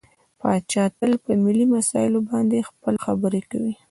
[0.39, 3.73] پاچا تل په ملي مسايلو باندې خپله خبرې کوي.